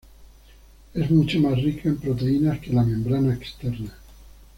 [0.95, 3.93] Es mucho más rica en proteínas que la membrana externa.